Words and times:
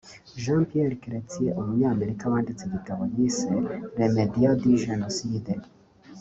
Jean-Pierre 0.43 0.95
Chrétien 1.03 1.57
umunyamateka 1.61 2.31
wanditse 2.31 2.63
igitabo 2.65 3.01
yise 3.15 3.53
“Les 3.97 4.09
médias 4.17 4.55
du 4.61 4.71
génocide” 4.85 5.47